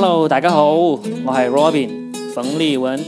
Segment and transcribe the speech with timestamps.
[0.00, 3.04] Hello，大家好，我系 Robin 冯立文。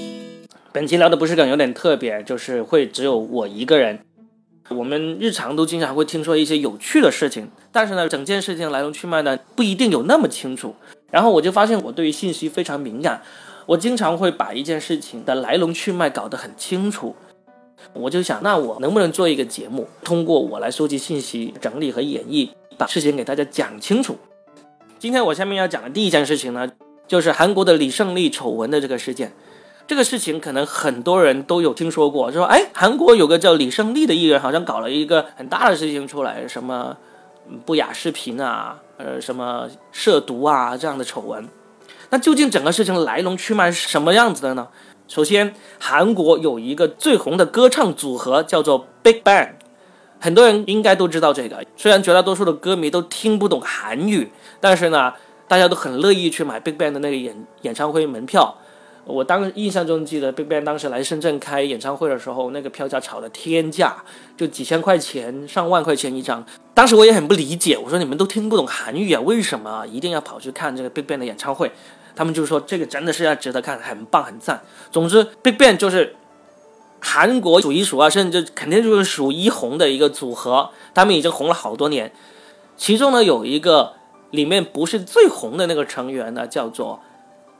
[0.72, 4.00] 本期聊的不是梗，有点特别，就是会只有我一个人。
[4.70, 10.74] 我们日常都经常会听说一些有趣的事情，但是呢，整件事情来龙去脉呢不一定有那么清楚。
[11.12, 13.22] 然后我就发现我对于信息非常敏感，
[13.66, 17.14] 我经常会把一件事情的来龙去脉搞得很清楚。
[17.92, 24.16] 我就想，那我能不能做一个节目，通过我来收集信息、整理和演绎，把事情给大家讲清楚？
[25.00, 26.70] 今天我下面要讲的第一件事情呢，
[27.08, 29.32] 就是韩国的李胜利丑闻的这个事件。
[29.86, 36.94] 这个事情可能很多人都有听说过，就说哎，韩国有个叫李胜利的艺人，好像搞了一个很大的事情出来，什么
[37.64, 41.48] 不雅视频啊，呃，什么涉毒啊这样的丑闻。
[42.10, 44.68] 那究竟整个事情来龙去脉是什么样子的呢？
[45.08, 49.52] 首先，韩国有一个最红的歌唱组合叫做 Big Bang。
[50.20, 55.14] 很多人应该都知道这个，虽然绝大多数的歌迷都听不懂韩语，但是呢，
[55.48, 58.54] 大家都很乐意去买 BigBang 的那个演演唱会门票。
[59.06, 63.96] 我当印象中记得 BigBang 当时来深圳开演唱会的时候，那个票价炒的天价，
[64.36, 66.44] 就几千块钱、上万块钱一张。
[66.74, 71.72] 当时我也很不理解，我说你们都听不懂韩语啊，为什么一定要跑去看这个 BigBang 的演唱会？
[72.14, 74.60] 他们就说这个真的是要值得看，很棒很赞。
[74.92, 76.14] 总之，BigBang 就是。
[77.00, 82.12] 韩国数一数二，甚至肯定就是数一红的一个组合，他们已经红了好多年。
[82.76, 83.94] 其中呢，有一个
[84.30, 87.00] 里面不是最红的那个成员呢，叫做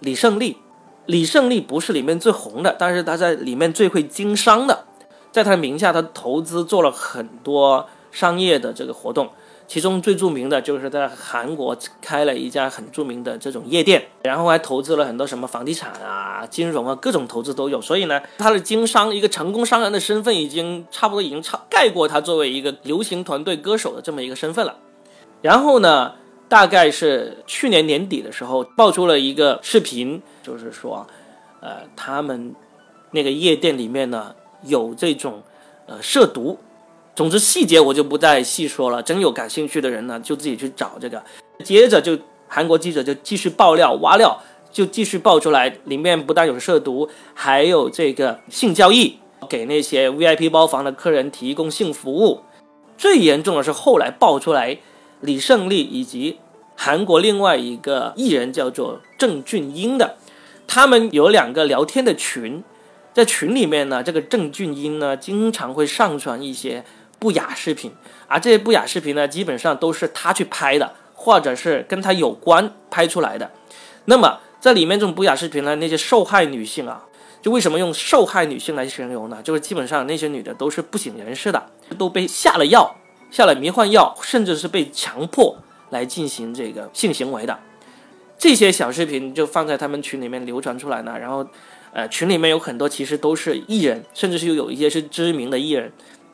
[0.00, 0.58] 李胜利。
[1.06, 4.84] 李胜利不是里面最红的，但是他在里面最会经商的，
[5.32, 9.30] 在他的名下，他投资做了很多商业的这个活动。
[9.70, 17.80] 其中最著名的就是在韩国开了一家很著名的这种夜店，然后还投资了很多什么房地产啊、金融啊，各种投资都有。
[17.80, 24.76] 所以呢，他的经商一个成功商人的身份已经差不多已经超盖过他作为一个流行团队歌手的这么一个身份了。
[25.40, 26.14] 然后呢，
[26.48, 31.06] 大概是去年年底的时候，爆出了一个视频，就是说，
[31.60, 32.56] 呃，他们
[33.12, 34.34] 那个夜店里面呢
[34.64, 35.44] 有这种
[35.86, 36.58] 呃涉毒。
[37.20, 41.22] 总之细节我就不再细说了，真有感兴趣的人呢，就自己去找这个。
[41.62, 44.40] 接着就韩国记者就继续爆料挖料，
[44.72, 49.18] 就继续爆出来，里面不但有涉毒，还有这个性交易，
[49.50, 52.40] 给那些 VIP 包房的客人提供性服务。
[52.96, 54.78] 最严重的是后来爆出来，
[55.20, 56.38] 李胜利以及
[56.74, 60.16] 韩国另外一个艺人叫做郑俊英的，
[60.66, 62.64] 他们有两个聊天的群，
[63.12, 66.82] 在群里面呢，这个郑俊英呢经常会上传一些。
[67.20, 67.92] 不雅视频，
[68.26, 73.48] 而这些不雅视频呢，基本上都是他去拍的，或者是跟他有关拍出来的。
[74.06, 77.04] 那么在里面这种不雅视频呢，那些受害女性啊，
[77.42, 79.40] 就为什么用受害女性来形容呢？
[79.44, 81.66] 就是基本上那些女的都是不省人事的，
[81.96, 82.96] 都被下了药，
[83.30, 85.56] 下了迷幻药，甚至是被强迫
[85.90, 87.58] 来进行这个性行为的。
[88.38, 91.46] 这些小视频就放在他们群里面流传出来呢，然后，
[91.92, 95.92] 呃，群里面有很多其实都是艺人，甚至是有一些是知名的艺人。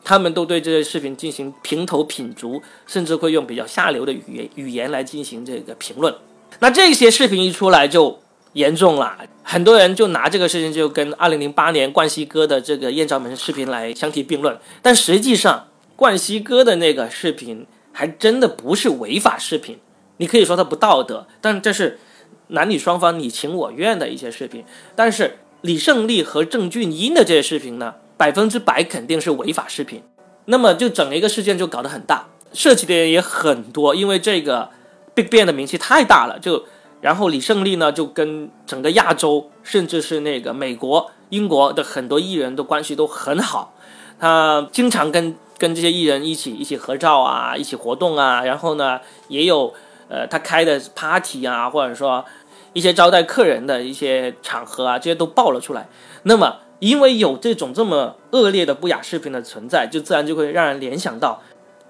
[0.09, 6.15] 他们都对这些视频进行评头品足，甚至会用比较下流的语言语言来进行这个评论。
[6.61, 8.21] 那这些视频一出来就
[8.53, 14.57] 严重了，很多人就拿这个事情就跟2008年冠希哥的这个艳照门视频来相提并论。
[14.81, 19.77] 但实际上，冠希哥的那个视频还真的不是违法视频，
[20.19, 21.99] 你可以说它不道德，但这是
[22.47, 24.63] 男女双方你情我愿的一些视频。
[24.95, 27.97] 但是李胜利和郑俊英的这些视频呢？
[28.17, 30.03] 百分之百肯定是违法视频，
[30.47, 34.71] 那么就整一个事件就搞得很大，涉及的人也很多，因为这个
[35.15, 36.65] BigBang 的名气太大了，就
[37.03, 43.75] 然后李胜利呢就跟整个亚洲，甚至是那个美国、英国的很多艺人的关系都很好，
[44.19, 49.75] 他经常跟跟这些艺人一起一起合照啊，一起活动啊，然后呢也有
[50.09, 52.25] 呃他开的 party 啊，或者说
[52.73, 55.89] 一些招待客人的一些场合啊，这些都爆了出来，
[56.23, 56.57] 那么。
[56.79, 61.43] 因为有这种这么恶劣的不雅视频的存在，就自然就会让人联想到，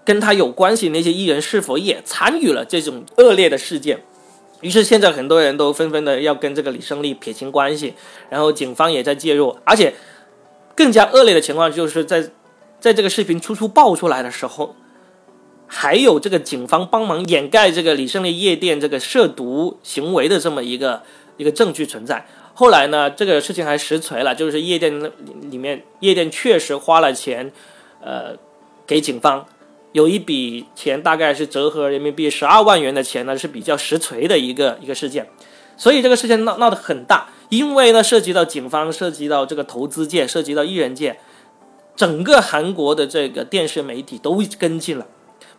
[0.05, 4.01] 跟他有关系那些艺人是否也参与了这种恶劣的事件。
[4.61, 7.95] 于是现在很多人都纷纷的要跟这个李胜利撇清关系，
[8.31, 9.57] 然后警方也在介入。
[9.65, 9.93] 而且
[10.75, 12.31] 更加恶劣的情况就是在
[12.81, 14.75] 在这个视频初初爆出来的时候，
[15.67, 21.03] 还有这个警方帮忙掩盖这个李胜利夜店这个涉毒行为的这么一个
[21.37, 22.27] 一个证据存在。
[22.59, 24.91] 后来呢，这个事情还实锤了，就是夜店
[25.51, 27.53] 里面，夜店确实花了钱，
[28.01, 28.35] 呃，
[28.87, 29.45] 给警方
[29.93, 35.29] 有一笔钱，大概是折合人民币十二万元的钱呢，是比较实锤的一个一个事件。
[35.77, 41.19] 所以这个事件闹闹得很大，因为呢涉及到警方，涉及到这个投资界，涉及到艺人界，
[41.95, 45.07] 整个韩国的这个电视媒体都跟进了，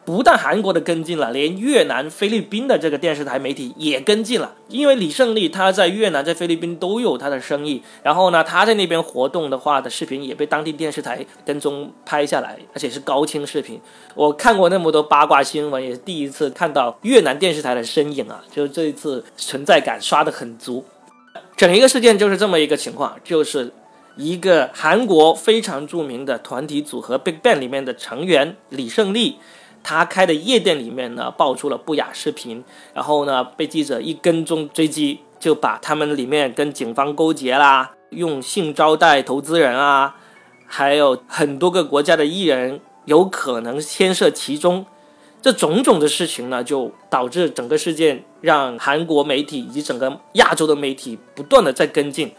[0.08, 4.56] 不但韩国的跟进了，连越南、菲律宾的这个电视台媒体也跟进了。
[4.70, 13.82] 因为李胜利他在越南、在菲律宾都有他的生意，然后呢，他在那边活动的话的视频也被当地电视台跟踪拍下来，而且是高清视频。
[14.16, 18.42] 我看过那么多八卦新闻，也是第一次看到越南电视台的身影啊！
[18.50, 20.86] 就这一次存在感刷得很足。
[21.58, 23.74] 整一个事件就是这么一个情况，就是
[24.16, 29.36] 一个韩国非常著名的团体组合 BigBang 里面的成员李胜利。
[29.90, 32.62] 他开的夜店里面呢，爆出了不雅视频，
[32.94, 40.18] 然后呢，被记者一跟踪追击，就把他们里面跟警方勾结啦，用性招待投资人啊，
[40.66, 44.86] 还有很多个国家的艺人有可能牵涉其中，
[45.42, 52.34] 这种种的事情呢，就导致整个事件让韩国媒体以及整个亚洲的媒体不断的在跟进，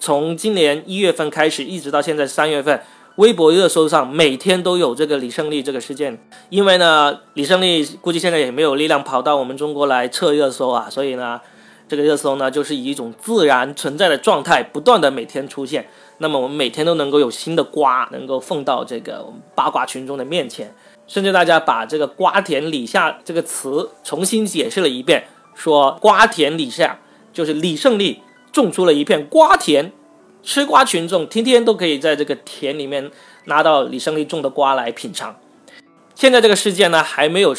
[0.00, 2.80] 从今年一月份开始，一直到现在三月份。
[3.16, 6.18] 微博热搜上每天都有这个李胜利这个事件，
[6.48, 11.40] 因为呢，李胜利估计现在也没有力量跑到我们中国来测热搜啊，所以呢，
[11.86, 15.86] 这个热搜呢就是以一种自然存在的状态，不断的每天出现。
[16.18, 19.24] 那么我们每天都能够有新的瓜能够奉到这个
[19.54, 20.74] 八卦群众的面前，
[21.06, 25.24] 甚至大家把这个“瓜田李下”这个词重新解释了一遍，
[25.54, 26.98] 说“瓜田李下”
[27.32, 29.92] 就是李胜利种出了一片瓜田。
[30.44, 33.10] 吃瓜群众天天都可以在这个田里面
[33.46, 35.34] 拿到李胜利种的瓜来品尝。
[36.14, 37.56] 现在这个事件呢还没有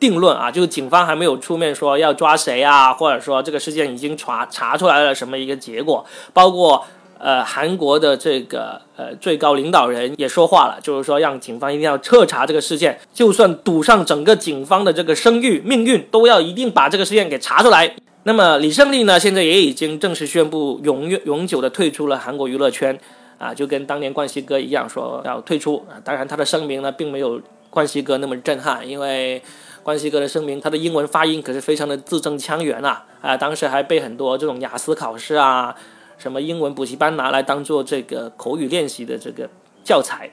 [0.00, 6.06] 定论啊，就是警方还没有出面说要抓谁啊，或者说这个事件已经查查出来了什么一个结果。
[6.32, 6.86] 包括
[7.18, 17.96] 呃韩国的这个呃最高领导人也说话了，就是说让警方一定要彻查这个事件，就算赌上整个警方的这个声誉命运，都要一定把这个事件给查出来。
[18.28, 23.00] 那么李胜利呢，现在也已经正式宣布永永永久的退出了韩国娱乐圈，
[23.38, 25.96] 啊，就跟当年冠希哥一样，说要退出啊。
[26.04, 27.40] 当然，他的声明呢，并没有
[27.70, 29.42] 冠希哥那么震撼，因为
[29.82, 35.74] 冠希哥的声明，他的英文发音可是非常的字正腔圆呐，啊，当时还被很多这种雅思考试啊，
[36.18, 39.48] 什么英文补习班拿来当做这个口语练习的这个
[39.82, 40.30] 教材。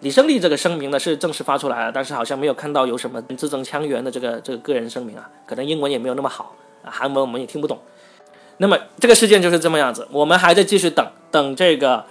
[0.00, 6.56] 李胜利这个声明呢是正式发出来了，但是好像没有看到有什么字正腔圆的这个这个个人声明啊，可能英文也没有那么好。
[6.82, 7.78] 韩文我们也听不懂，
[8.58, 12.04] 那么这个事件就是这么样子，我们还在继续等等这个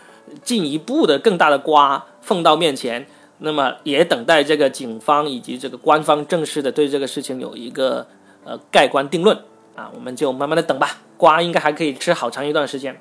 [0.44, 3.08] 进一步的更大的瓜放到面前，
[3.40, 8.08] 那么也等待这个警方以及这个官方正式的对这个事情有一个
[8.44, 9.38] 呃盖棺定论
[9.76, 13.00] 啊，我们就慢慢的等吧，瓜应该还可以吃好长一段时间。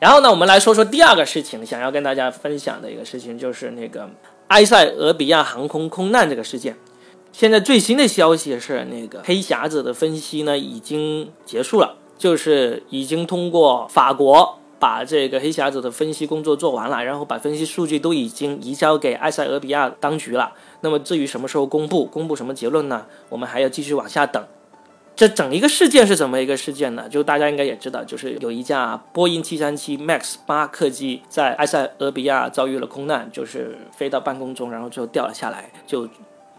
[0.00, 4.08] 然后呢，我们来说说第二个事情，想要跟大家分享的一个事情就是那个
[4.46, 6.76] 埃塞俄比亚航空空难这个事件。
[7.30, 20.52] 现在最新的消息是，那个黑匣子的分析呢已经结束了，就是已经通过法国把这个黑匣子的分析工作做完了，然后把分析数据都已经移交给埃塞俄比亚当局了。
[20.80, 23.06] 那么至于什么时候公布，公布什么结论呢？
[23.28, 24.44] 我们还要继续往下等。
[25.14, 27.08] 这整一个事件是怎么一个事件呢？
[27.08, 36.08] 就大家应该也知道，就是有一架波音737 MAX 八客机在埃塞俄比亚遭遇了空难，就是飞到半空中，然后最后掉了下来，就。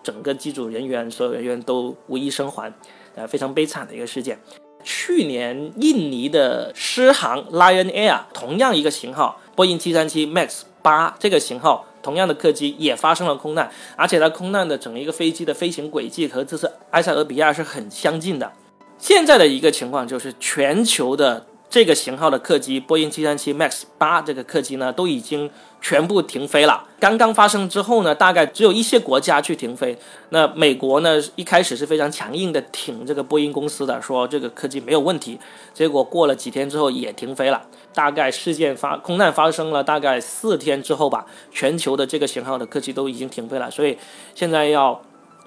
[0.03, 2.73] 整个机组人员，所有人员都无一生还，
[3.15, 4.39] 呃，非常悲惨的一个事件。
[4.83, 18.53] 去年印尼的狮航 Lion Air 同样一个型号，波音737 MAX 八这个型号同样的客机也发生了空难，而且它空难的整一个飞机的飞行轨迹和这次埃塞俄比亚是很相近的。
[18.97, 21.45] 现在的一个情况就是全球的。
[21.69, 26.83] 这个型号的客机，波音737 MAX 八这个客机呢，都已经全部停飞了。
[26.99, 29.95] 刚刚发生之后呢，大概只有一些国家去停飞。
[30.29, 35.39] 那美国呢，一开始是非常强硬的挺这个波音公司的，说这个客机没有问题。
[35.71, 37.61] 结果过了几天之后也停飞了。
[37.93, 43.69] 大概事件发空难发生了大概四天之后吧，全球的这个型号的客机都已经停飞了。
[43.69, 43.95] 所以
[44.33, 44.99] 现在要。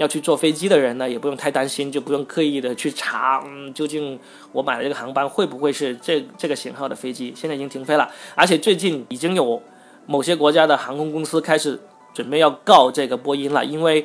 [0.02, 4.18] 要去坐飞机的人呢，也不用太担心，就不用刻意的去查，嗯，究竟
[4.50, 7.32] 我买的这个航班会不会是这这个型号的飞机？
[7.36, 9.62] 现在已经停飞了，而且最近已经有
[10.06, 11.80] 某些国家的航空公司开始
[12.12, 14.04] 准备要告这个波音了，因为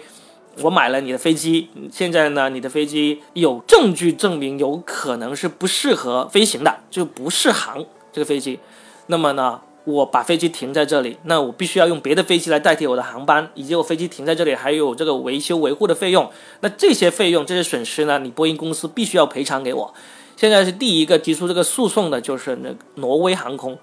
[0.62, 8.60] 我买了你的飞机，现在呢，你的飞机有证据证明有可能是不适合飞行的，就不适航这个飞机，
[9.08, 9.62] 那么呢？
[9.88, 16.29] 我把飞机停在这里，那我必须要用别的飞机来代替我的航班，以及我飞机停在这里还有这个维修维护的费用。
[16.60, 18.20] 那这些费用、这些损失呢？
[18.20, 19.94] 你波音公司必须要赔偿给我。
[20.36, 23.79] 现在是第一个提出这个诉讼的，就是那挪威航空。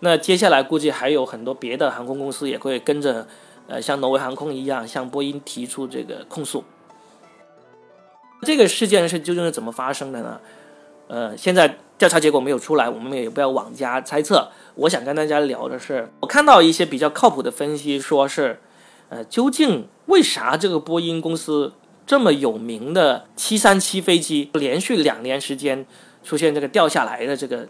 [0.00, 3.26] 那接下来估计还有很多别的航空公司也会跟着，
[3.68, 6.62] 呃，像挪威航空一样向波音提出这个控诉。
[8.42, 10.38] 这个事件是究竟是怎么发生的呢？
[11.08, 14.50] 呃，现在调查结果没有出来，我们也不要妄加猜测。
[14.76, 18.60] 我想跟大家聊的是，我看到一些比较靠谱的分析，说是
[19.08, 21.72] 呃，究竟为啥这个波音公司
[22.06, 25.84] 这么有名的737飞机连续两年时间
[26.22, 27.66] 出现这个掉下来的这个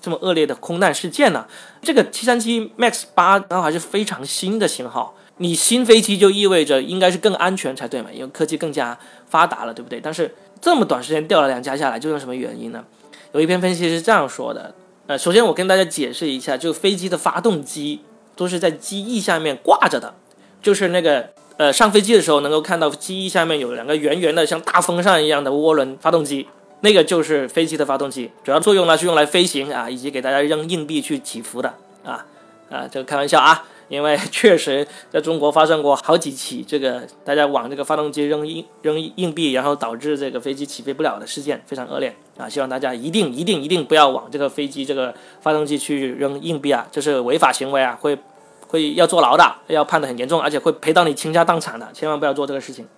[0.00, 1.46] 这么恶劣的空难事件呢？
[1.80, 10.00] 这个737 MAX 八然后还是非常新的型号，你新飞机就意味着应该是更安全才对嘛，因为科技更加发达了，对不对？
[10.00, 12.84] 但是这么短时间掉了两架下来，究竟什么原因呢？
[13.32, 14.72] 有一篇分析是这样说的，
[15.08, 18.02] 呃，首先我跟大家解释一下，就飞机的发动机
[18.36, 20.14] 都是在机翼下面挂着的，
[20.62, 26.46] 就是那个呃上飞机的时候能够看到机翼下面有两个圆圆的像大风扇一样的涡轮发动机，
[26.82, 32.24] 那个就是飞机的发动机，主要作用呢是用来飞行啊，以及给大家扔硬币去祈福的啊
[32.70, 33.64] 啊，这个开玩笑啊。
[33.92, 42.48] 因为 确实在中国发生过好几起这个大家往这个发动机扔硬扔硬币，然后导致这个飞机起飞不了的事件，非常恶劣啊！
[42.48, 48.18] 希望大家一定一定一定不要往这个飞机这个发动机去扔硬币啊，这是违法行为啊，会
[48.66, 52.88] 会要坐牢的，要判的很严重，而且会赔到你倾家荡产的，千万不要做这个事情。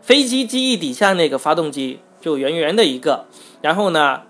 [0.00, 3.26] 飞机机翼底下那个发动机就圆圆的一个，
[3.60, 4.22] 然后呢，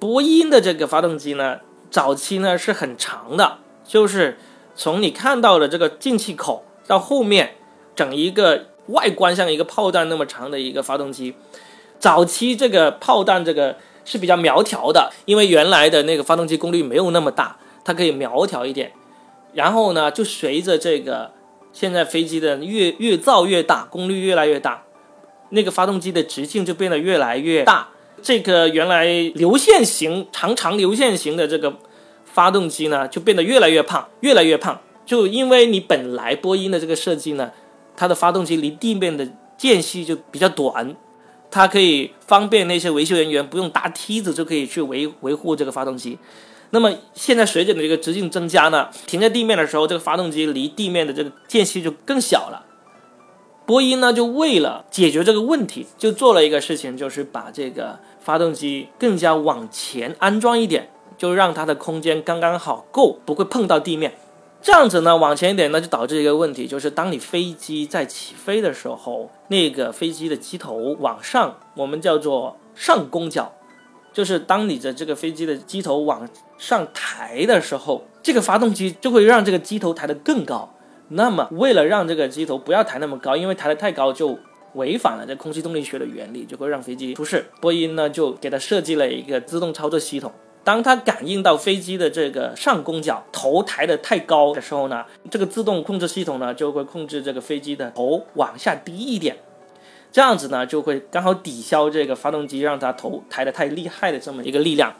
[0.00, 3.58] 波音的这个发动机呢，早期呢是很长的。
[3.90, 4.38] 就是
[4.76, 7.56] 从你看到的这个进气口到后面，
[7.96, 11.34] 整一个外观像一个炮弹那么长的一个发动机，
[11.98, 18.92] 早期这个炮弹这个是比较苗条的，因为原来的那个发动机功率没有那么大，它可以苗条一点。
[19.54, 21.32] 然后呢，就随着这个
[21.72, 24.84] 现在飞机的越越造越大，功率越来越大，
[25.48, 27.88] 那个发动机的直径就变得越来越大。
[28.22, 31.74] 这个原来流线型长长流线型的这个。
[32.32, 37.50] 发动机呢就变得越来越胖，越来越胖，就因为你本来波音的这个设计呢，
[37.96, 40.94] 它的发动机离地面的间隙就比较短，
[41.50, 46.18] 它可以方便那些维修人员不用搭梯子就可以去维维护这个发动机。
[46.70, 52.64] 那么现在随着这个直径增加呢，停在地面的时候，这个发动机离地面的这个间隙就更小了。
[53.66, 60.90] 波音呢就为了解决这个问题，就做了一个事情，就是把这个发动机更加往前安装一点。
[61.20, 64.14] 就让它的空间刚刚好够，不会碰到地面。
[64.62, 73.52] 这样子呢，往前一点，那就导致一个问题，就是当你飞机在起飞的时候，那个飞机的机头往上，我们叫做上攻角，
[74.14, 80.72] 就是当你的这个飞机的机头往上抬的时候，这个发动机就会让这个机头抬得更高。
[81.08, 84.38] 那么，为了让这个机头不要抬那么高，因为抬得太高就
[84.72, 87.44] 违反了这空气动力学的原理，就会让飞机出事。
[87.60, 90.32] 波音呢，就给它设计了一个自动操作系统。
[90.62, 99.38] 当它感应到飞机的这个上攻角头抬得太高的时候呢，这个自动控制系统呢就会控制这个飞机的头往下低一点，
[100.12, 104.94] 这样子呢就会刚好抵消这个发动机让它头抬得太厉害的这么一个力量。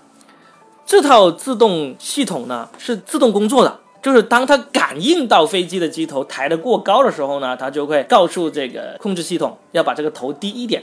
[0.86, 10.82] 这套自动系统呢是自动工作的，就是当它感应到飞机的机头抬得过高的时候呢，它就会告诉这个控制系统要把这个头低一点。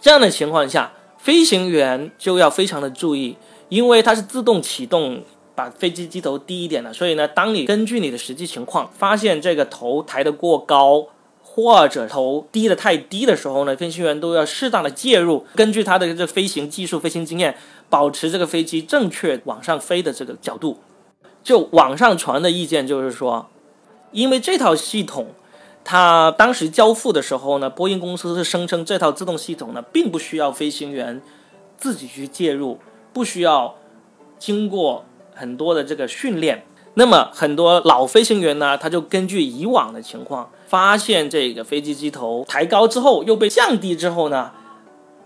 [0.00, 3.36] 这样的情况下，飞行员就要非常的注意。
[3.72, 5.22] 因为它是自动启动，
[5.54, 11.06] 把飞机机头低一点的，所以呢，当你根据你的实际情况发现这个头抬得过高，
[11.42, 17.56] 或者头低得太低的时候呢，飞行员都要适当的介入，根据他的这飞行技术、飞行经验，
[17.88, 20.78] 保持这个飞机正确往上飞的这个角度。
[21.42, 23.48] 就网上传的意见就是说，
[24.10, 25.28] 因为这套系统，
[25.82, 31.22] 它当时交付的时候呢，波音公司是声称这套自动系统呢，并不需要飞行员
[31.78, 32.78] 自己去介入。
[33.12, 33.74] 不需要
[34.38, 35.04] 经过
[35.34, 36.64] 很多的这个训练，
[36.94, 44.50] 那么很多老飞行员呢，他就根据以往的情况，发现这个飞机机头抬高之后又被降低之后呢，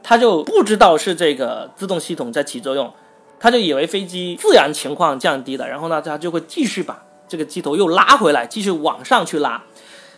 [0.02, 2.93] 他就不知道是这个自动系统在起作用，
[3.40, 9.62] 他就以为飞机自然情况降低了，然后呢，他就会继续把这个机头又拉回来，继续往上去拉，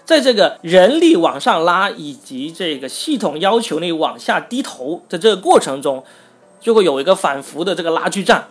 [0.04, 6.04] 在这个人力往上拉以及这个系统要求你往下低头的这个过程中。
[6.60, 8.48] 就会有一个反复的这个拉锯战，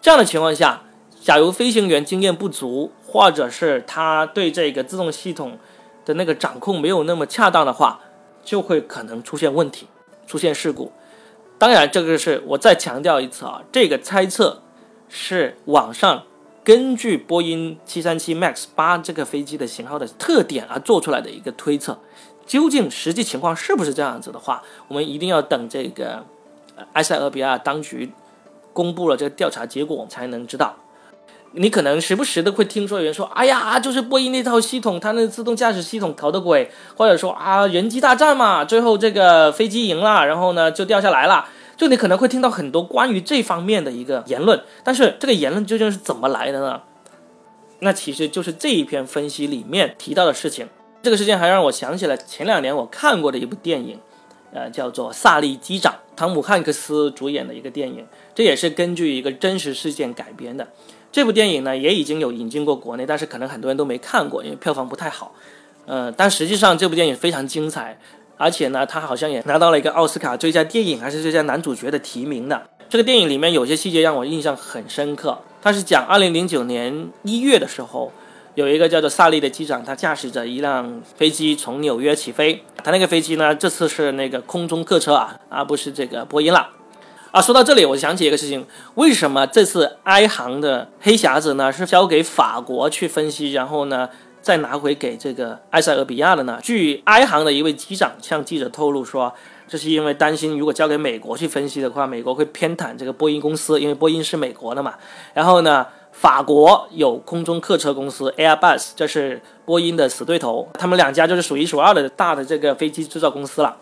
[0.00, 0.82] 这样的情况下，
[1.20, 5.58] 假如飞行员经验不足，或者是他对这个自动系统
[6.06, 8.00] 的那个掌控没有那么恰当的话，
[8.42, 9.86] 就会可能出现问题，
[10.26, 10.90] 出现事故。
[11.58, 14.62] 当然，这个是我再强调一次啊，这个猜测
[15.08, 16.22] 是网上
[16.64, 21.98] 根据波音737 MAX 八这个飞机的型号的特点而做出来的一个推测，
[22.46, 26.24] 究竟实际情况是不是这样子的话，我们一定要等这个。
[26.92, 28.12] 埃塞俄比亚当局
[28.72, 30.76] 公布了这个调查结果，才能知道。
[31.52, 44.60] 你可能时不时的会听说有人说：“哎呀，就是波音那套系统，它那自动驾驶系统搞的鬼。”或者说：“啊，人机大战嘛，最后这个飞机赢了，然后呢就掉下来了。”就你可能会听到很多关于这方面的一个言论。
[44.84, 46.82] 但是这个言论究竟是怎么来的呢？
[47.80, 50.68] 那其实就是这一篇分析里面提到的事情。
[51.00, 54.00] 这个事件还让我想起了前两年我看过的一部电影，
[54.52, 60.66] 呃，叫做《萨利机长》，汤姆汉克斯主演的一个电影，这也是根据一个真实事件改编的。
[61.10, 65.34] 这部电影呢也已经有引进过国内，但是可能很多人都没看过，因为票房不太好。
[65.86, 67.98] 呃，但实际上这部电影非常精彩，
[68.36, 72.68] 而且呢，他好像也拿到了一个奥斯卡最佳电影还是最佳男主角的提名的。
[72.90, 75.38] 这个电影里面有些细节让我印象很深刻。
[75.60, 78.12] 他是讲2009年一月的时候，
[78.54, 82.64] 有一个叫做萨利的机长，他驾驶着一辆飞机从纽约起飞。
[82.82, 86.70] 他那个飞机呢，这次是那个空中客车啊，而不是这个波音了。
[87.30, 94.08] 啊，说到这里，我想起一个事情：为什么这次埃航的黑匣子呢是交给法国去分析，然后呢？
[94.40, 96.58] 再拿回给这个埃塞俄比亚的呢？
[96.62, 99.34] 据埃航的一位机长向记者透露说，
[99.66, 104.94] 这是因为担心如果交给美国去分析的话，美国会偏袒这个波音公司，因为波音是美国的嘛。
[105.34, 105.86] 然后呢，
[106.20, 113.76] 法国有空中客车公司 Airbus，这是波音的死对头，他们两家就是数一数二的大的这个飞机制造公司了。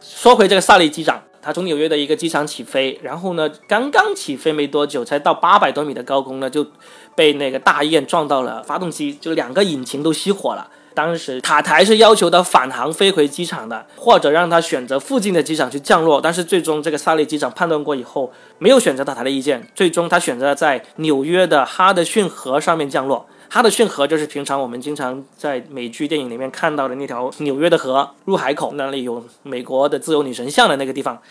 [0.00, 1.22] 说回这个萨利机长。
[1.40, 6.66] 他从纽约的一个机场起飞，然后呢，刚刚起飞没多久，才到八百多米的高空呢，就
[7.14, 10.68] 被那个大雁撞到了发动机，就两个引擎都熄火了。
[10.98, 23.28] 当时塔台是要求他返航飞回机场的，或者让他选择附近的机场去降落，但是最终这个萨利机长判断过以后，没有选择塔台的意见，最终他选择了在纽约的哈德逊河上面降落。
[23.48, 31.22] 哈德逊河就是平常我们经常在美剧电影里面看到的那条纽约的河入海口，那里有美国的自由女神像的那个地方，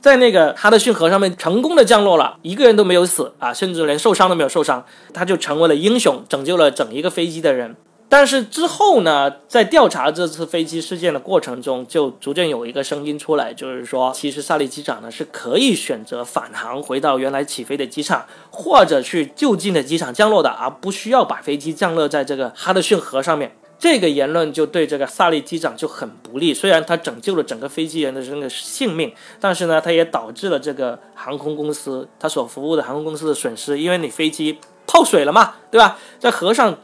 [0.00, 7.74] 在那个哈德逊河上面成功的降落了，一个人都没有死啊，甚至连受伤都没有受伤，他就成为了英雄，拯救了整一个飞机的人。
[8.12, 23.56] 但是之后呢，在调查这次飞机事件的过程中，就逐渐有一个声音出来，就是说，其实萨利机长呢是可以选择返航回到原来起飞的机场，或者去就近的机场降落的，而不需要把飞机降落在这个哈德逊河上面。
[23.78, 26.52] 这个言论就对这个萨利机长就很不利。
[26.52, 35.96] 虽然他拯救了整个飞机人的这个性命，但是呢，他也导致了这个航空公司他所服务的航空公司的损失，因为你飞机泡水了嘛，对吧？
[36.20, 36.76] 在河上。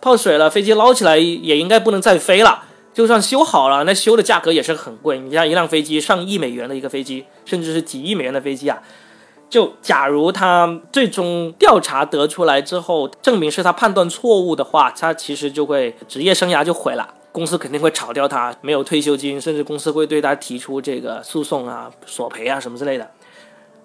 [0.00, 2.64] 泡水了，飞机捞起来也应该不能再飞了。
[2.94, 5.18] 就算修好了，那修的价格也是很贵。
[5.18, 8.82] 你像一辆飞机上亿美元的一个飞机，甚至是几亿美元的飞机啊，
[9.50, 17.06] 就假如他最终调查得出来之后，证明是他判断错误的话，他其实就会职业生涯就毁了。
[17.32, 23.10] 公司肯定会炒掉他，没有退休金，甚至公司会对他提出这个诉讼啊、索赔啊什么之类的。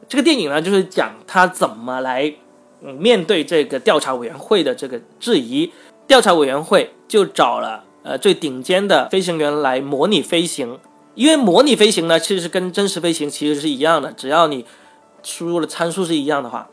[0.08, 2.34] 这个电影呢，就是讲他怎么来
[2.80, 5.70] 面对这个调查委员会的这个质疑。
[6.12, 10.78] 调查委员会就找了呃最顶尖的飞行员来模拟飞行，
[11.16, 14.66] 因为模拟飞行呢，其实是跟真实飞行其实是一样的，只要你
[15.24, 16.68] 输入的参数是一样的话，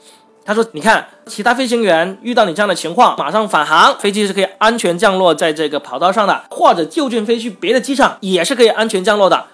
[0.45, 9.45] 他说，你看其他飞行员遇到你这样的情况，马上返航，飞机是可以安全降落在这个跑道上的，或者就近飞去别的机场也是可以安全降落的，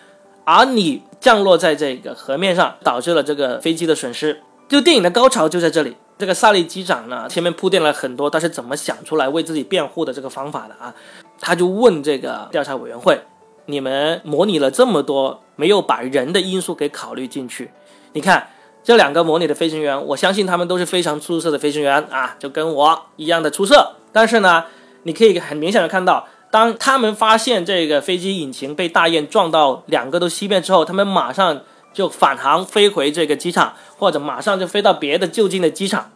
[0.44, 5.94] 而你降落在这个河面上，导致了这个飞机的损失，就电影的高潮就在这里。
[6.24, 10.94] 这个萨利机长呢，前面铺垫了很多，他是怎么想出来为自己辩护的这个方法的啊？
[11.38, 13.20] 他就问这个调查委员会
[13.68, 17.70] ：“你们模拟了这么多，没有把人的因素给考虑进去？
[18.14, 18.48] 你看
[18.82, 23.96] 这两个模拟的飞行员，我相信他们都是非常出色的飞行员啊，就跟我一样的出色。
[24.10, 24.64] 但是呢，
[25.02, 31.60] 你可以很明显的看到，当他们发现这个飞机引擎被大雁撞到，两个都熄灭之后，他们马上。”
[31.94, 36.10] 就返航飞回这个机场，或者马上就飞到别的就近的机场，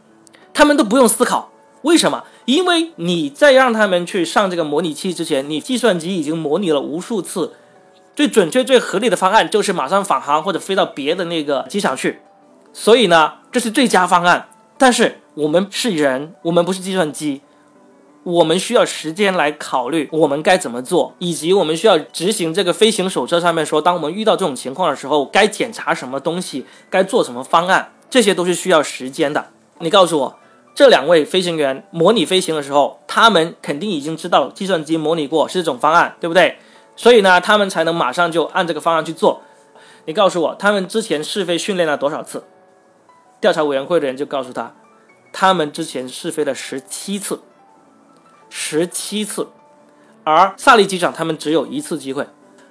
[0.52, 1.50] 他们都不用思考，
[1.82, 2.24] 为什么？
[2.44, 7.52] 因为你在让他们去上这个模拟器之前，你计算机已经模拟了无数次，
[8.16, 12.20] 最准确、最合理的方案就是马上返航或者飞到别的那个机场去，
[12.72, 14.48] 所以呢，这是最佳方案。
[14.76, 17.42] 但是我们是人，我们不是计算机。
[18.24, 29.46] 我们需要时间来考虑我们该怎么做，以及我们需要执行这个飞行手册上面说，当我们遇到这种情况的时候，该检查什么东西，该做什么方案，这些都是需要时间的。
[29.80, 30.38] 你告诉我，
[30.74, 36.58] 这两位飞行员模拟飞行的时候，他们肯定已经知道计算机模拟过是这种方案，对不对？
[36.96, 39.42] 所以呢，他们才能马上就按这个方案去做。
[40.06, 42.44] 你告诉我，他们之前试飞训练了多少次？
[43.40, 44.74] 调查委员会的人就告诉他，
[45.32, 47.40] 他们之前试飞了十七次。
[48.50, 49.48] 十七次，
[50.24, 52.26] 而萨利机长他们只有一次机会。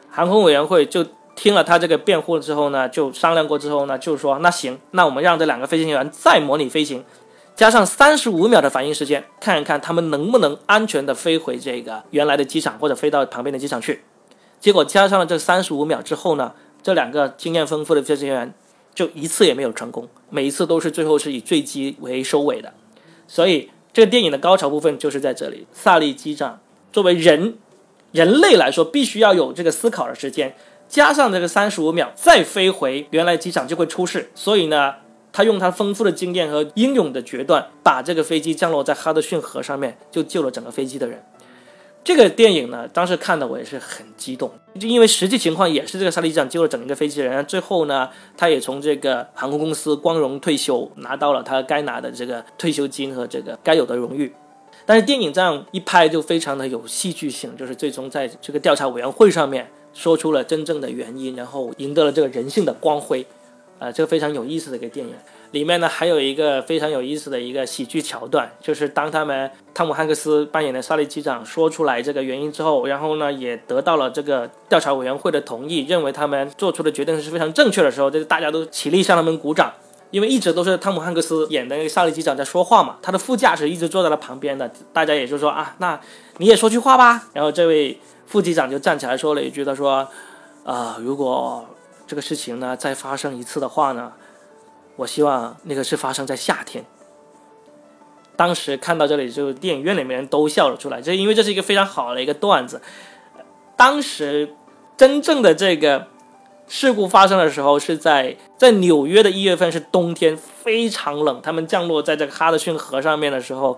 [0.10, 1.06] 航空委员会就
[1.38, 7.06] 听了他这个辩护之后呢，就商量过之后呢，就说那行，那我们让这两个飞行员再模拟飞行，
[7.56, 14.02] 加上三十五秒的反应时间，看一看他们能不能安全的飞回这个原来的机场或者飞到旁边的机场去。
[14.60, 18.52] 结果加上了这三十五秒之后呢，这两个经验丰富的飞行员
[18.96, 22.74] 就一次也没有成功，每一次都是最后是以坠机为收尾的。
[23.28, 25.68] 所以这个电影的高潮部分就是在这里。
[25.72, 26.60] 萨利机长
[26.92, 27.60] 作为人
[28.12, 30.56] 人类来说，必须要有这个思考的时间，
[30.88, 34.30] 加上这个三十五秒再飞回原来机场就会出事。
[34.34, 34.96] 所以呢，
[35.32, 41.24] 他用他丰富的经验和英勇的决断，把这个飞机降落在哈德逊河上面，就救了整个飞机的人。
[42.04, 54.34] 这个电影呢，当时看的我也是很激动，就因为实际情况也是这个萨利机长救了整个飞机人，最后呢，他也从这个航空公司光荣退休，拿到了他该拿的这个退休金和这个该有的荣誉。
[54.86, 63.26] 但是电影这样一拍就非常的有戏剧性，就是最终在这个调查委员会上面说出了真正的原因，然后赢得了这个人性的光辉，
[63.80, 65.14] 啊，这个非常有意思的一个电影。
[65.52, 79.72] 里面呢还有一个非常有意思的一个喜剧桥段，就是当他们汤姆汉克斯扮演的萨利机长说出来这个原因之后，然后呢也得到了这个调查委员会的同意，认为他们做出的决定是非常正确的时候，就是大家都起立向他们鼓掌，
[80.12, 85.98] 因为一直都是汤姆汉克斯演的那个萨利机长在说话嘛，他的副驾驶一直坐在了旁边的，大家也就说啊，那
[86.40, 87.30] 你也说句话吧。
[87.32, 90.08] 然后这位副机长就站起来说了一句，他说，
[90.64, 91.66] 啊，如果
[92.06, 94.14] 这个事情呢再发生一次的话呢。
[94.98, 96.84] 我希望那个是发生在夏天。
[98.36, 102.82] 当时看到这里，就电影院里面人都笑了出来，就因为这是一个非常好的一个段子。
[103.76, 104.56] 当时
[104.98, 106.08] 真正的这个
[106.68, 111.40] 事故发生的时候，是在在纽约的一月份，是冬天，非常冷。
[111.44, 113.78] 他们降落在这个哈德逊河上面的时候。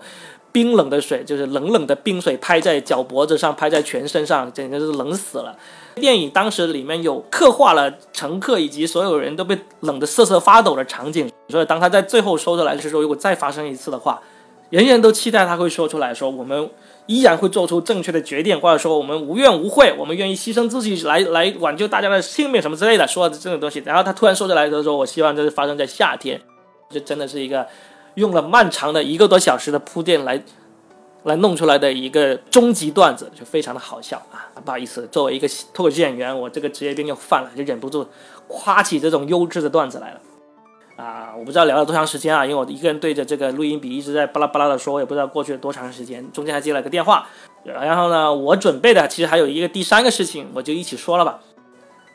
[0.52, 5.56] 冰冷的水，就是冷冷的冰水，拍在脚脖子上，拍在全身上，简直是冷死了。
[5.96, 14.20] 电影当时里面有刻画了乘客以及所有人都被冷得瑟瑟发抖的场景，所以当他在最后说出来的时候，如果再发生一次的话，
[14.70, 16.70] 人人都期待他会说出来说，我们
[17.06, 23.82] 依然会做出正确的决定，或者说我们无怨无悔，我们愿意牺牲自己来来挽救大家的性命什么之类的，说的这种东西。
[23.84, 26.40] 然后他突然说出来的时候，我希望这是发生在夏天，
[26.88, 27.66] 这真的是一个。
[28.14, 30.42] 用了漫长的一个多小时的铺垫来，
[31.24, 34.48] 来弄出来的一个终极段子，就非常的好笑啊！
[34.64, 38.06] 不好意思，作为一个脱口秀演员，我这个职业病又犯了，就忍不住
[38.48, 40.20] 夸起这种优质的段子来了
[40.96, 41.34] 啊！
[41.38, 47.26] 我不知道聊了多长时间啊，因为我一个人对着这个录音笔一直在巴拉巴拉的说，我也不知道过去了多长时间，中间还接了个电话。
[47.64, 51.40] 然后呢，我准备的其实还有一个第三个事情，我就一起说了吧。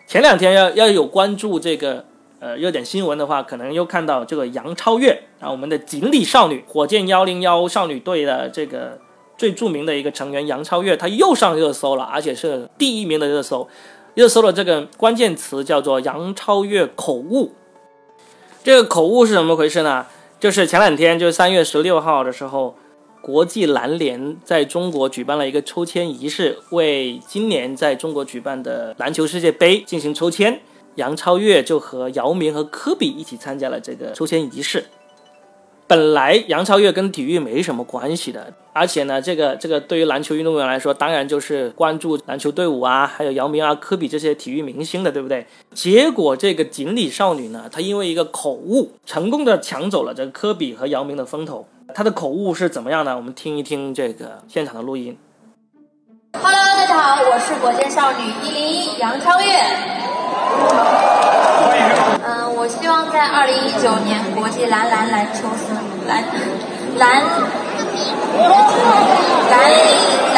[0.07, 2.05] 前两天要要有关注这个。
[2.45, 8.99] 呃，热点新闻的话，可能又看到这个杨超越啊，我们的锦鲤少女，火箭幺零幺少女队的这个
[9.35, 13.67] 最著名的一个成员杨超越，她又上热搜了，而且是第一名的热搜。
[14.13, 17.53] 热搜的这个关键词叫做杨超越口误。
[18.63, 20.05] 这个口误是怎么回事呢？
[20.39, 22.75] 就是前两天，就是三月十六号的时候，
[23.21, 30.61] 国际篮联在中国举办了一个抽签仪式，为今年在中国举办的篮球世界杯进行抽签。
[30.95, 34.85] 杨超越就和姚明和科比一起参加了这个抽签仪式。
[35.87, 45.45] 本来杨超越跟体育没什么关系的，而且呢，这个这个对于篮球运动员来说，当然就是关注篮球队伍啊，还有姚明啊、科比这些体育明星的，对不对？
[45.75, 51.67] 结果这个锦鲤少女呢，她因为一个口误，成功的抢走了这个科比和姚明的风头。
[51.93, 53.15] 她的口误是怎么样呢？
[53.15, 55.15] 我们听一听这个现场的录音。
[56.33, 60.14] Hello，大家好，我是火箭少女一零一杨超越。
[62.27, 65.75] 嗯，我希望在二零一九年国际篮篮篮球赛
[66.07, 66.23] 篮
[66.97, 67.23] 篮
[69.51, 69.71] 篮
[70.33, 70.37] 篮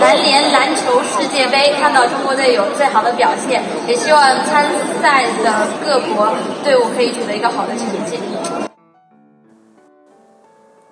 [0.00, 4.66] 篮联篮球世界杯看到中国队有最好的表现，也希望参
[5.00, 8.18] 赛的各国队伍可以取得一个好的成绩，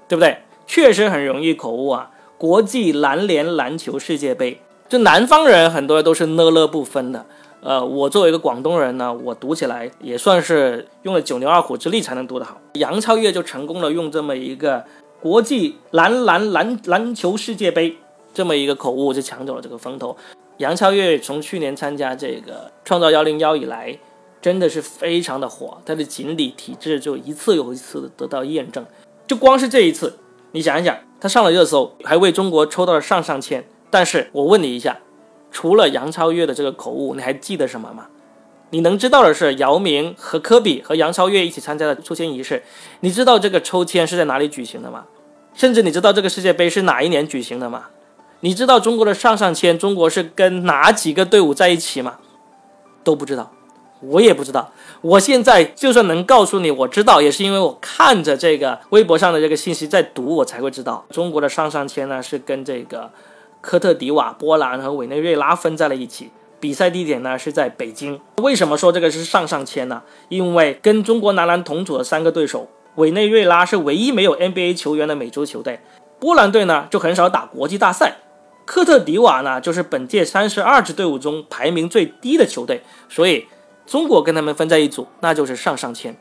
[0.08, 0.38] 对不对？
[0.66, 2.10] 确实很容易口误啊！
[2.38, 4.62] 国际篮联篮球世界杯。
[4.92, 7.24] 就南方人很多都是呢了不分的，
[7.62, 12.60] 呃，我作为一个广东人呢，我读起来也算是用了九牛二虎之力才能读得好。
[12.74, 14.84] 杨超越就成功了，用这么一个
[15.22, 17.96] 国际篮篮篮篮球世界杯
[18.34, 20.14] 这么一个口误，就抢走了这个风头。
[20.58, 23.98] 杨超越从去年参加这个创造幺零幺以来，
[24.42, 28.84] 真的是非常的火，他的锦鲤体质就一次又一次的得到验证。
[29.26, 30.18] 就光是这一次，
[30.50, 33.64] 你想一想，他上了热搜，还为中国抽到了上上签。
[33.92, 34.96] 但是我问你一下，
[35.50, 38.06] 除了杨超越的这个口误，你还记得什么吗？
[38.70, 42.62] 你能知道的是，姚明和科比和杨超越一起参加的抽签仪式。
[43.00, 45.04] 你知道这个抽签是在哪里举行的吗？
[45.52, 47.88] 甚至你知道这个世界杯是哪一年举行的吗？
[48.40, 52.16] 你知道中国的上上签，中国是跟哪几个队伍在一起吗？
[53.04, 53.52] 都不知道，
[54.00, 54.72] 我也不知道。
[55.02, 63.10] 我现在就算能告诉你，我知道，也是因为我看着这个微博上的这个信息在读，我才会知道中国的上上签呢是跟这个。
[63.62, 68.20] 科特迪瓦、波兰和委内瑞拉分在了一起，比赛地点呢是在北京。
[68.42, 70.02] 为什么说这个是上上签呢？
[70.28, 75.78] 因为跟中国男篮同组的三个对手委内瑞拉是唯一没有 NBA 球员的美洲球队，
[76.18, 78.16] 波兰队呢就很少打国际大赛，
[78.66, 83.46] 科特迪瓦呢就是本届三十二支队伍中排名最低的球队，所以
[83.86, 86.16] 中国跟他们分在一组，那就是上上签。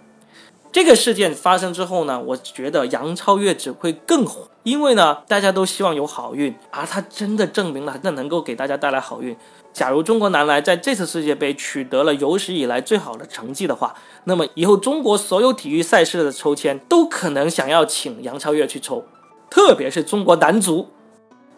[0.72, 9.36] 这个事件发生之后呢，我觉得杨超越只会更火，因为呢大家都希望有好运，而他真的证明了那能够给大家带来好运。
[9.74, 19.04] 假如中国男篮在这次世界杯取得了有史以来最好的成绩的话，那么以后中国所有体育赛事的抽签都可能想要请杨超越去抽，
[19.50, 20.88] 特别是中国男足，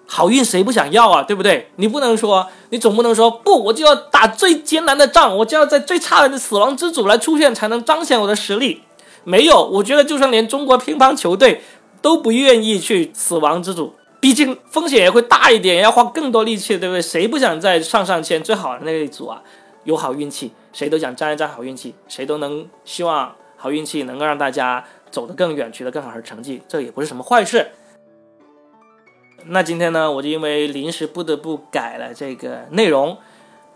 [0.07, 1.23] 好运谁不想要啊？
[1.23, 1.71] 对不对？
[1.75, 8.81] 你不能说，你总不能说不，我就要打最艰难的仗，我就要在最差的死亡之组来出现，才能彰显我的实力。
[9.23, 11.61] 没有，我觉得就算连中国乒乓球队
[12.01, 13.95] 都不愿意去死亡之组。
[14.19, 17.01] 毕竟风险也会大一点，要花更多力气，对不对？
[17.01, 19.43] 谁不想在上上签最好的那一组啊？
[19.83, 27.67] 有好运气，谁都想沾一沾好运气，谁都能希望好运气能够让大家走得更远，取得更好的成绩，这也不是什么坏事。
[29.47, 33.17] 那今天呢，我就因为临时不得不改了这个内容，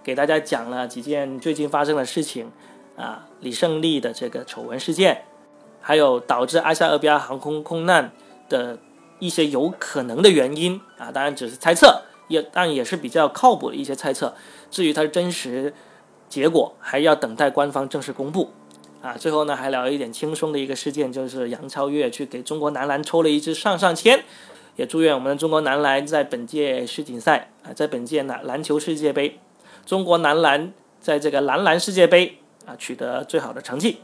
[0.02, 2.50] 给大家讲了几件最近发生的事情
[2.96, 5.26] 啊，李胜利的这个丑闻事件，
[5.88, 8.12] 还有导致埃塞俄比亚航空空难
[8.50, 8.78] 的。
[9.19, 14.36] 一些有可能的原因啊，当然只是猜测，也但也是比较靠谱的一些猜测。
[14.69, 15.73] 至于它的真实
[16.30, 18.52] 结果，还要等待官方正式公布。
[19.02, 24.23] 啊，最后呢，还聊一点轻松的一个事件，就是杨超越去给中国男篮抽了一支上上签，
[24.76, 29.39] 也祝愿我们的中国男篮在本届世锦赛啊，在本届篮篮球世界杯，
[29.84, 30.71] 中国男篮
[31.02, 33.97] 在这个男篮世界杯啊取得最好的成绩。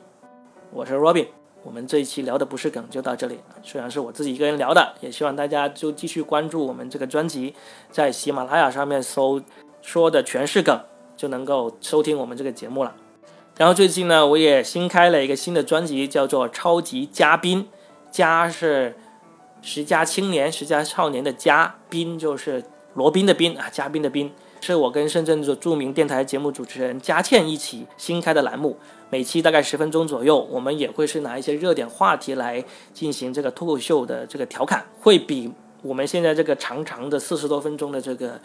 [0.72, 1.43] 我是 Robin。
[1.63, 3.39] 我们这一期聊的不是梗，就到这里。
[3.63, 7.56] 虽然是我自己一个人聊的，也希望大家就继续关注我们这个专辑，
[7.89, 9.41] 在喜马拉雅上面搜
[9.82, 10.78] “说的全是梗”，
[11.15, 12.93] 就能够收听我们这个节目了。
[13.58, 17.63] 然后最近呢，我也新开了一个新的专辑，叫做《超级嘉宾》，
[18.12, 18.95] 嘉是
[19.62, 22.63] 十佳青年、十佳少年的嘉，宾就是
[22.95, 24.32] 罗宾的宾啊，嘉宾的宾。
[24.60, 28.78] 是我跟深圳的著名电台节目主持人佳倩一起新开的栏目，
[29.13, 38.41] 每期大概十分钟左右，我们也会是拿一些热点话题来进行这个脱口秀的这个调侃，会比我们现在这个长长的四十多分钟的这个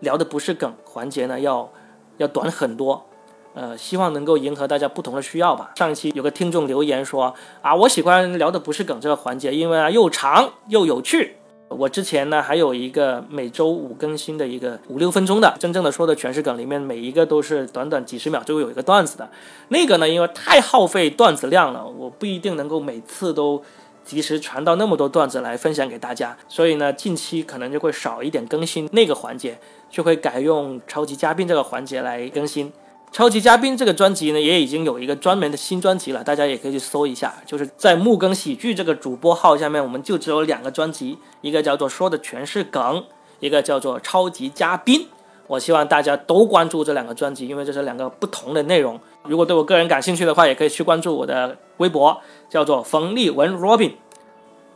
[0.00, 1.72] 聊的不是梗环节呢要
[2.16, 3.06] 要短很多，
[3.54, 5.70] 呃，希望能够迎合大家不同的需要吧。
[5.76, 11.36] 上一期有个听众留言说啊，我喜欢聊的不是梗这个环节，因为啊又长又有趣。
[11.72, 19.28] 我之前呢还有一个每周五更新的一个五六分钟的，真正的说的全是梗，里面每一个都是短短几十秒就会有一个段子的。
[19.68, 23.62] 那个呢，因为太耗费段子量了，我不一定能够每次都
[24.04, 29.58] 及时传到那么多段子来分享给大家，所以呢，近期可能就会少一点更新那个环节，
[29.88, 32.72] 就会改用超级嘉宾这个环节来更新。
[33.12, 37.34] 超级嘉宾这个专辑呢，也已经有一个专门的新专辑了，大家也可以去搜一下。
[37.44, 43.04] 就是在木更喜剧这个主播号下面，我们就只有两个专辑，一个叫做说的全是梗，
[43.38, 45.06] 一个叫做超级嘉宾。
[45.46, 48.98] 我希望大家都关注这两个专辑，因为这是两个不同的内容。
[49.24, 53.92] 如果对我个人感兴趣的话，也可以去关注我的微博，叫做冯立文 Robin，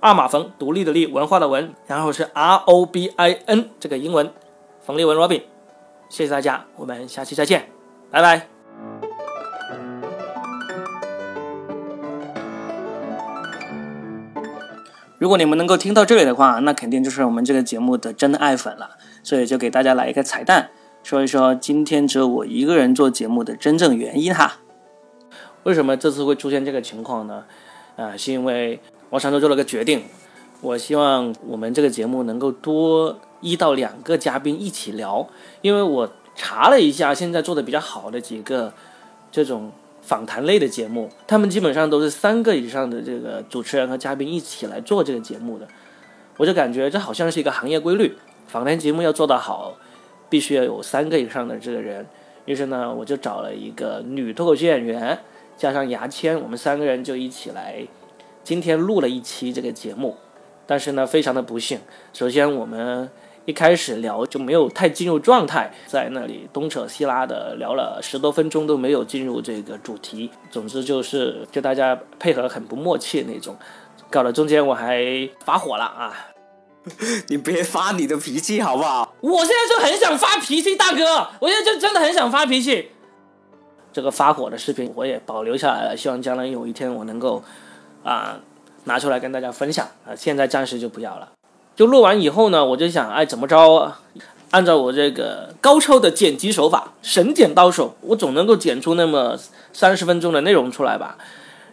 [0.00, 4.30] 二马冯，独立的立，文化的文，然后是 R O B I N 这个英文，
[4.82, 5.40] 冯立文 Robin。
[6.10, 7.75] 谢谢大家，我们下期再见。
[8.16, 8.48] 拜拜。
[15.18, 18.92] 如果你们能够听到这里的话，那肯定就是我们这个节目的真爱粉了。
[19.22, 20.70] 所以就给大家来一个彩蛋，
[21.02, 24.60] 说一说今天只有我一个人做节目的真正原因哈。
[25.64, 27.44] 为什么这次会出现这个情况呢？
[27.96, 30.04] 啊，是因为我上周做了个决定，
[30.62, 35.28] 我希望我们这个节目能够多一到两个嘉宾一起聊，
[35.60, 36.10] 因为我。
[36.36, 38.72] 查了一下，现在做的比较好的几个
[39.32, 39.72] 这种
[40.02, 45.66] 访谈类的节目，他们基本上都是三个以上的这个主持人和嘉宾一起来做这个节目的。
[46.36, 49.76] 我就感觉这好像是一个行业规律，访谈节目要做得好，
[50.28, 52.06] 必须要有三个以上的这个人。
[52.44, 55.18] 于是呢，我就找了一个女脱口秀演员，
[55.56, 57.84] 加上牙签，我们三个人就一起来
[58.44, 60.16] 今天录了一期这个节目。
[60.66, 61.80] 但是呢，非常的不幸，
[62.12, 63.08] 首先我们。
[63.46, 70.30] 一开始聊就没有太进入状态，在那里东扯西拉的聊了十多分钟都没有进入这个主题。
[70.50, 73.56] 总之就是就大家配合很不默契那种，
[74.10, 76.12] 搞得中间我还发火了啊！
[77.28, 79.14] 你别发你的脾气好不好？
[79.20, 82.90] 我现在就很想发脾气，大哥，我现在就真的很想发脾气。
[83.92, 87.42] 这个发火的视频我也保留下来了，希望将来有一天我能够
[88.02, 88.40] 啊
[88.84, 91.32] 拿出来跟大家分享啊，现在暂时就不要了。
[91.76, 93.92] 就录完以后呢，我就想，哎，怎么着？
[94.50, 99.36] 按照我这个高超的剪辑手法，神剪刀手，我总能够剪出那么
[99.74, 101.18] 三十分钟的内容出来吧。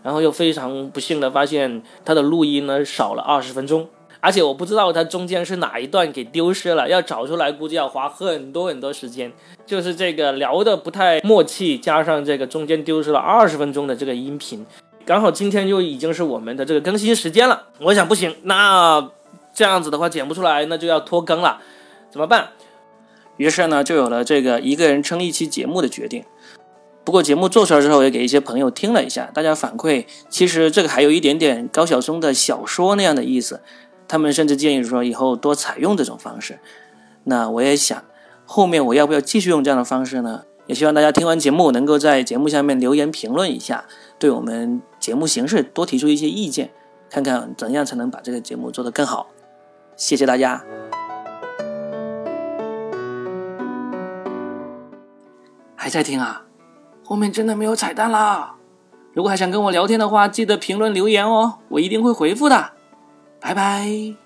[0.04, 3.88] 然后又非常不幸的发现它的录音呢少了二十分钟，
[4.20, 9.32] 而且我不知道它中间是哪一段给丢失了，要找出来估计要花很多很多时间。
[9.66, 14.66] 就是这个聊的不太默契，加上这个中间丢失了二十分钟的这个音频，
[15.06, 17.68] 刚好今天就已经是我们的这个更新时间了。
[17.80, 19.10] 我想不行，那
[19.54, 21.62] 这样子的话剪不出来，那就要拖更了，
[22.10, 22.50] 怎么办？
[23.38, 26.24] 于是呢，就有了这个一个人撑一期节目的决定。
[27.04, 33.62] 不过节目做出来之后，也给一些朋友听了一下，大家反馈，其实这个还有一点点高晓松的小说那样的意思。
[34.08, 36.60] 他们甚至建议说以后多采用这种方式。
[37.26, 38.04] 那我也想，
[38.46, 40.44] 后面我要不要继续用这样的方式呢？
[40.68, 43.86] 也希望大家听完节目能够在节目下面留言评论一下，
[44.18, 46.72] 对我们节目形式多提出一些意见，
[47.10, 49.28] 看看怎样才能把这个节目做得更好。
[49.96, 50.64] 谢谢大家。
[55.76, 56.44] 还在听啊？
[57.06, 58.56] 后面真的没有彩蛋啦！
[59.14, 62.72] 如果还想跟我聊天的话，记得评论留言哦，我一定会回复的。
[63.42, 64.23] 拜拜。